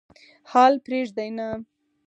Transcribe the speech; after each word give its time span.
حال 0.51 0.73
پرېږدي 0.85 1.27
نه. 1.37 1.47